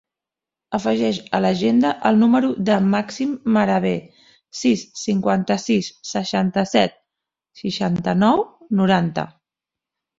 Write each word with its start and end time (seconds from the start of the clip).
Afegeix 0.77 1.19
a 1.39 1.41
l'agenda 1.45 1.91
el 2.11 2.17
número 2.21 2.49
del 2.71 2.89
Màxim 2.95 3.37
Maraver: 3.59 3.93
sis, 4.63 4.89
cinquanta-sis, 5.05 5.93
seixanta-set, 6.17 7.01
seixanta-nou, 7.65 8.47
noranta. 8.83 9.33